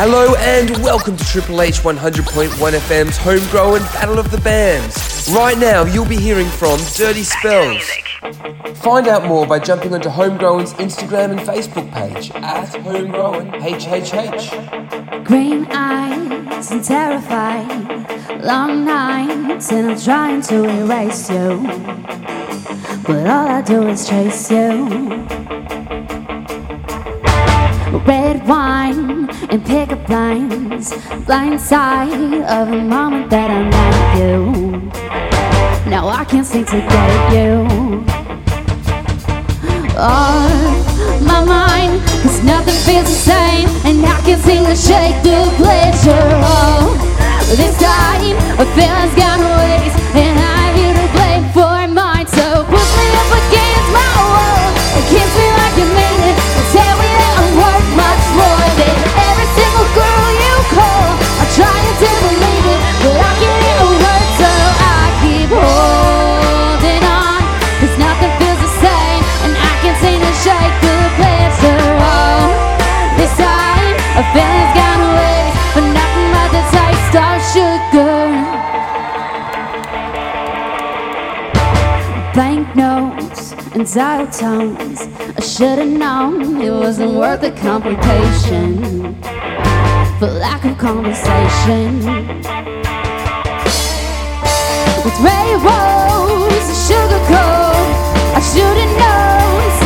[0.00, 5.28] Hello and welcome to Triple H 100.1 FM's homegrown Battle of the Bands.
[5.34, 7.82] Right now, you'll be hearing from Dirty Spells.
[8.76, 15.24] Find out more by jumping onto Homegrown's Instagram and Facebook page at Homegrown HHH.
[15.24, 21.66] Green eyes and terrified, long nights, and I'm trying to erase you.
[23.04, 25.26] But all I do is chase you.
[27.90, 30.92] Red wine and pickup lines,
[31.24, 32.12] blind side
[32.44, 34.52] of a moment that I met you.
[35.90, 38.04] Now I can't seem to get you
[39.96, 45.50] off my mind, cause nothing feels the same, and I can't seem to shake the
[45.56, 46.28] pleasure.
[46.44, 46.94] Oh,
[47.56, 52.26] this time, a feeling's gone waste, and I'm here to blame for mine.
[52.26, 52.64] So
[82.48, 85.02] Banknotes and dial tones.
[85.36, 89.20] I should've known it wasn't worth the complication.
[90.18, 91.98] For lack of conversation.
[95.04, 97.86] With railroads and sugar coat,
[98.34, 99.77] I should've known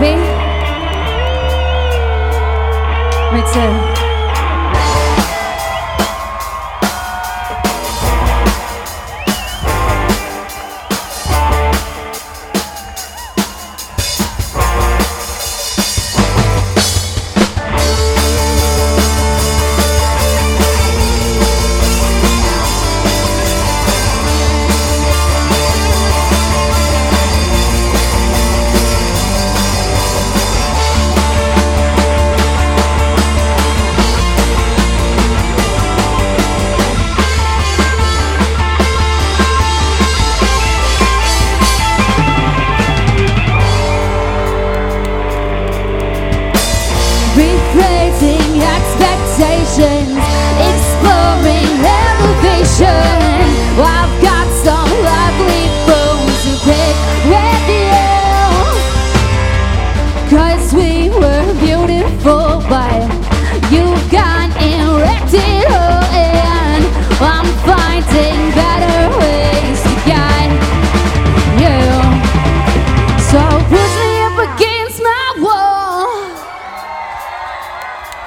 [0.00, 0.16] Hornsby?
[3.34, 3.89] Me too.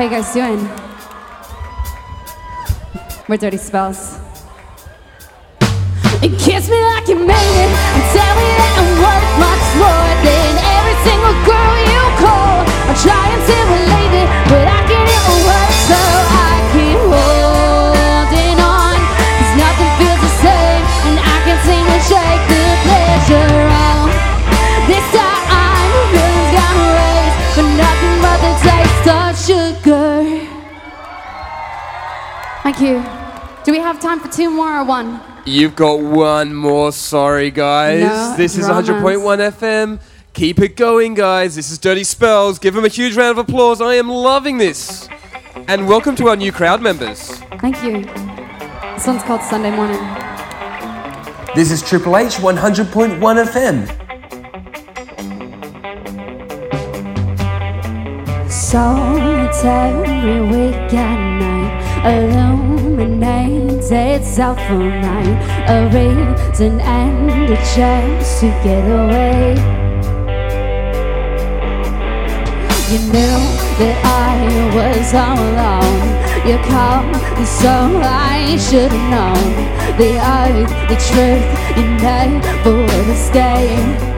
[0.00, 0.66] How you guys doing?
[3.28, 4.18] We're Dirty Spells.
[6.22, 10.08] And kiss me like you made it, and tell me that I'm worth much more
[10.24, 10.39] than
[32.72, 33.02] Thank you.
[33.64, 35.20] Do we have time for two more or one?
[35.44, 38.02] You've got one more, sorry guys.
[38.02, 39.18] No this is 100.1
[39.50, 40.00] FM.
[40.34, 41.56] Keep it going, guys.
[41.56, 42.60] This is Dirty Spells.
[42.60, 43.80] Give them a huge round of applause.
[43.80, 45.08] I am loving this.
[45.66, 47.38] And welcome to our new crowd members.
[47.58, 48.04] Thank you.
[48.94, 49.98] This one's called Sunday Morning.
[51.56, 53.98] This is Triple H 100.1 FM.
[58.48, 65.38] Solitary weekend night illuminates itself all night.
[65.68, 69.54] A reason and a chance to get away.
[72.90, 73.38] You knew
[73.78, 74.36] that I
[74.74, 76.10] was all alone.
[76.48, 77.14] You called,
[77.46, 79.50] so I should have known
[79.96, 81.46] the earth, the truth.
[81.76, 84.10] You never would stayed.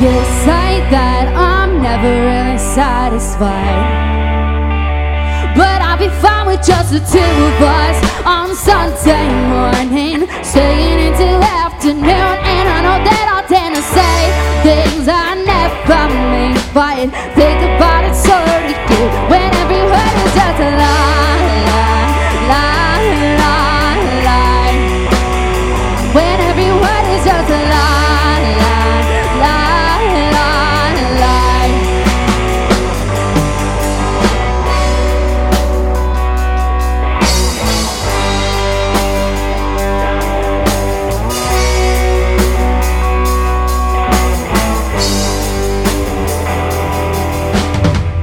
[0.00, 4.11] You say that I'm never really satisfied.
[6.20, 12.34] Fine with just the two of us on Sunday morning, staying until afternoon.
[12.52, 14.18] And I know that I'll tend to say
[14.62, 18.16] things I never mean, but think about it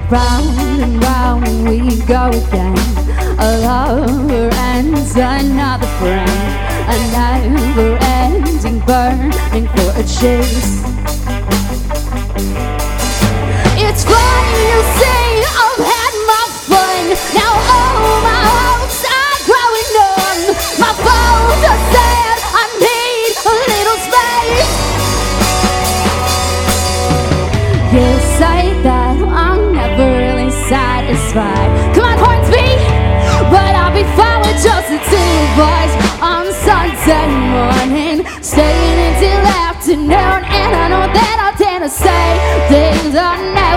[0.10, 2.76] Round and round we go again.
[3.38, 6.30] A lover ends another friend.
[6.90, 10.82] A never ending burning for a chase.
[13.78, 15.29] It's funny you say
[31.30, 31.96] satisfied.
[31.96, 32.68] Come on, Hornsby!
[33.50, 35.92] But I'll be fine with just the two us
[36.22, 40.44] on Sunday morning, staying until afternoon.
[40.46, 42.38] And I know that I'll tend to say
[42.70, 43.69] things I never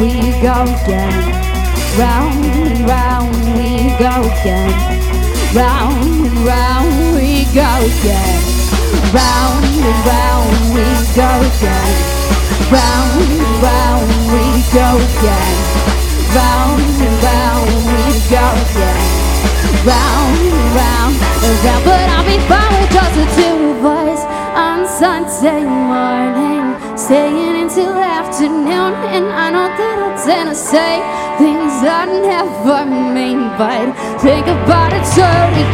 [0.00, 1.12] we go again.
[1.98, 4.72] Round and round we go again.
[5.54, 8.40] Round and round we go again.
[9.12, 11.92] Round and round we go again.
[12.72, 15.56] Round and round we go again.
[16.32, 19.06] Round and round we go again.
[19.84, 21.14] Round and round
[21.44, 24.20] and round, but I'll be fine with just the two of us
[24.56, 26.49] on Sunday morning,
[27.00, 28.92] staying until afternoon.
[29.08, 31.00] And I know that I tend to say
[31.40, 35.24] things I never mean, but think about it do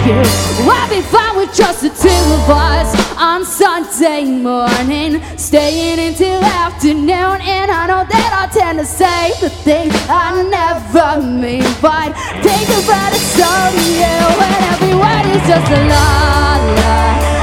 [0.06, 0.22] you.
[0.70, 7.42] I'll be fine with just the two of us on Sunday morning, staying until afternoon.
[7.42, 12.14] And I know that I tend to say the things I never mean, but
[12.46, 13.50] think about it do
[13.98, 14.16] you.
[14.38, 17.35] When every word is just a lie,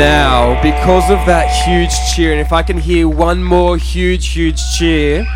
[0.00, 4.58] Now, because of that huge cheer, and if I can hear one more huge, huge
[4.78, 5.26] cheer,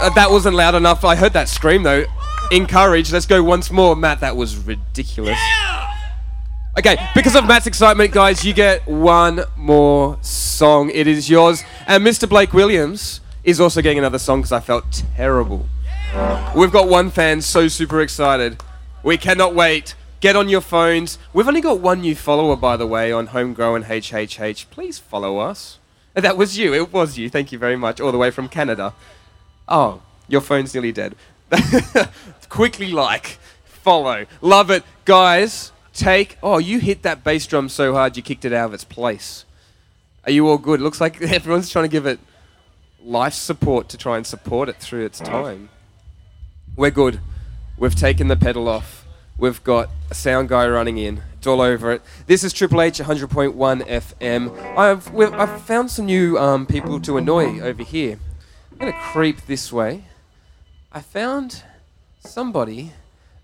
[0.00, 1.04] uh, that wasn't loud enough.
[1.04, 2.06] I heard that scream though.
[2.50, 3.12] Encourage.
[3.12, 4.20] Let's go once more, Matt.
[4.20, 5.38] That was ridiculous.
[6.78, 10.90] Okay, because of Matt's excitement, guys, you get one more song.
[10.94, 12.26] It is yours, and Mr.
[12.26, 15.66] Blake Williams is also getting another song because I felt terrible.
[16.56, 18.62] We've got one fan so super excited.
[19.02, 19.96] We cannot wait.
[20.20, 21.18] Get on your phones.
[21.32, 24.68] We've only got one new follower, by the way, on Homegrown HHH.
[24.68, 25.78] Please follow us.
[26.14, 26.74] That was you.
[26.74, 27.30] It was you.
[27.30, 28.00] Thank you very much.
[28.00, 28.92] All the way from Canada.
[29.66, 31.16] Oh, your phone's nearly dead.
[32.50, 34.26] Quickly like, follow.
[34.42, 34.84] Love it.
[35.06, 36.36] Guys, take.
[36.42, 39.46] Oh, you hit that bass drum so hard you kicked it out of its place.
[40.24, 40.82] Are you all good?
[40.82, 42.20] Looks like everyone's trying to give it
[43.02, 45.70] life support to try and support it through its time.
[46.76, 47.20] We're good.
[47.78, 48.99] We've taken the pedal off.
[49.40, 51.22] We've got a sound guy running in.
[51.38, 52.02] It's all over it.
[52.26, 54.76] This is Triple H 100.1 FM.
[54.76, 58.18] I've, we've, I've found some new um, people to annoy over here.
[58.70, 60.04] I'm going to creep this way.
[60.92, 61.62] I found
[62.18, 62.92] somebody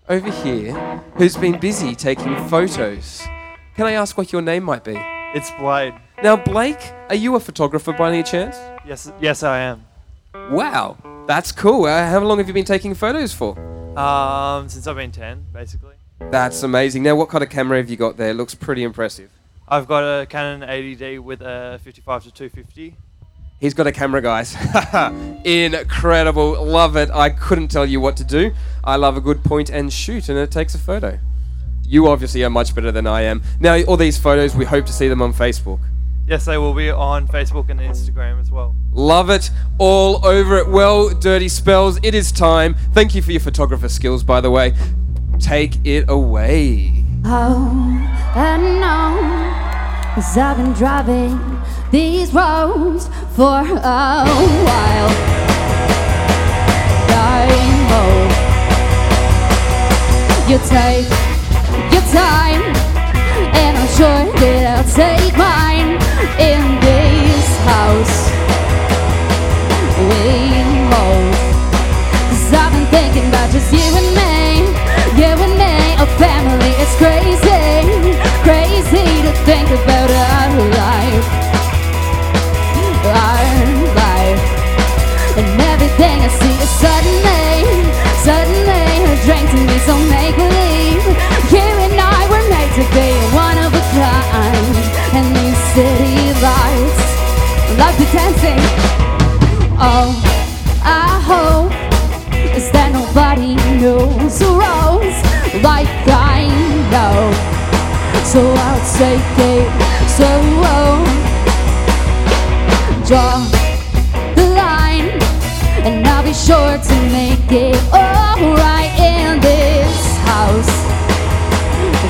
[0.07, 0.73] over here
[1.15, 3.23] who's been busy taking photos.
[3.75, 4.95] Can I ask what your name might be?
[5.33, 5.95] It's Blade.
[6.21, 8.55] Now, Blake, are you a photographer by any chance?
[8.85, 9.83] Yes, yes, I am.
[10.51, 11.85] Wow, that's cool.
[11.85, 13.76] Uh, how long have you been taking photos for?
[13.97, 15.95] Um, since I've been ten, basically.
[16.19, 17.03] That's amazing.
[17.03, 18.33] Now, what kind of camera have you got there?
[18.33, 19.31] looks pretty impressive.
[19.67, 22.95] I've got a Canon 80D with a 55 to 250.
[23.59, 24.55] He's got a camera, guys.
[25.45, 26.63] Incredible.
[26.63, 27.09] Love it.
[27.11, 28.53] I couldn't tell you what to do.
[28.83, 31.19] I love a good point and shoot, and it takes a photo.
[31.83, 33.41] You obviously are much better than I am.
[33.59, 35.79] Now, all these photos, we hope to see them on Facebook.
[36.27, 38.75] Yes, they will be on Facebook and Instagram as well.
[38.91, 39.49] Love it.
[39.77, 40.67] All over it.
[40.67, 42.75] Well, Dirty Spells, it is time.
[42.93, 44.73] Thank you for your photographer skills, by the way.
[45.39, 47.05] Take it away.
[47.23, 47.71] Oh,
[48.35, 51.39] I know, cause I've been driving
[51.91, 55.09] these roads for a while.
[57.09, 57.47] I
[57.89, 58.09] know
[60.47, 61.09] you take
[61.91, 62.61] your time,
[63.55, 64.76] and I'm sure that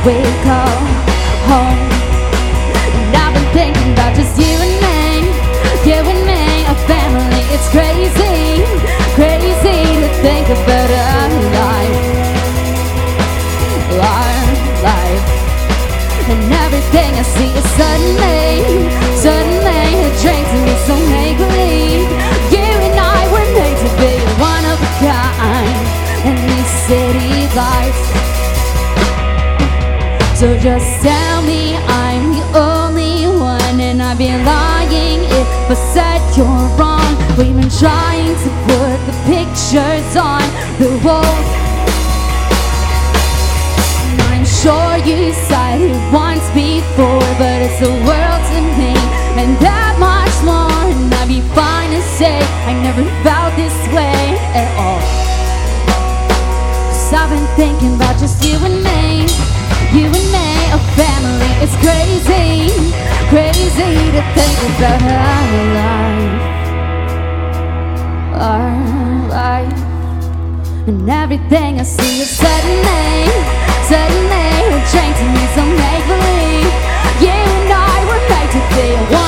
[0.08, 0.97] We call
[30.38, 36.22] So just tell me I'm the only one And I'd be lying if I said
[36.38, 36.46] you're
[36.78, 40.46] wrong We've been trying to put the pictures on
[40.78, 41.50] the walls
[44.06, 48.94] and I'm sure you said it once before, but it's the world to me,
[49.42, 50.72] and that much more.
[50.72, 55.27] And I'd be fine to say I never felt this way at all.
[57.14, 59.28] I've been thinking about just you and me,
[59.96, 61.52] you and me, a family.
[61.64, 62.68] It's crazy,
[63.32, 65.48] crazy to think about our
[65.80, 66.42] life,
[68.36, 69.80] our life.
[70.88, 73.32] And everything I see is suddenly,
[73.88, 74.48] suddenly
[74.92, 76.74] train to me, some make believe.
[77.24, 79.27] You and I were made to be one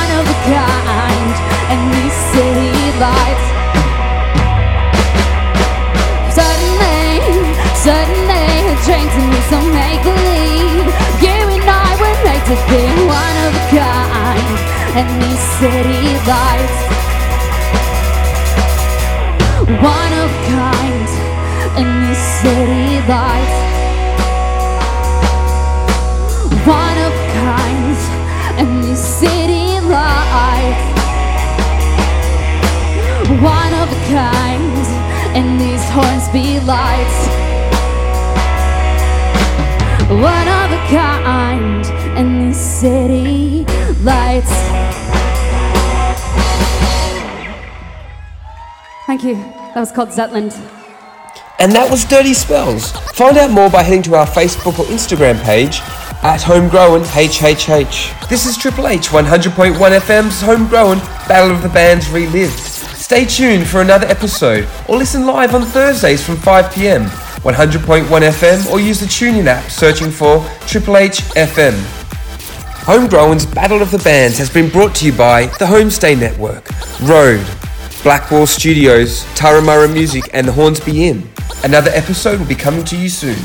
[14.96, 15.10] and
[15.60, 16.80] city lights.
[19.82, 21.10] One of kind
[21.80, 23.60] in these city lights.
[26.66, 27.14] One of
[27.46, 27.98] kind
[28.62, 30.86] in these city lights.
[33.42, 34.86] One of a kind
[35.38, 37.20] in these Hornsby lights.
[40.10, 40.48] One
[49.20, 49.44] Thank you.
[49.74, 50.56] That was called Zetland.
[51.60, 52.94] And that was Dirty Spells.
[53.18, 55.82] Find out more by heading to our Facebook or Instagram page
[56.24, 58.30] at Homegrown HHH.
[58.30, 62.58] This is Triple H 100.1 FM's Homegrown Battle of the Bands Relived.
[62.58, 67.06] Stay tuned for another episode or listen live on Thursdays from 5pm,
[67.42, 71.74] 100.1 FM, or use the TuneIn app searching for Triple H FM.
[72.86, 76.70] Homegrown's Battle of the Bands has been brought to you by the Homestay Network,
[77.02, 77.46] Road,
[78.04, 81.30] Blackwall Studios, Taramara Music, and the Hornsby Inn.
[81.64, 83.38] Another episode will be coming to you soon.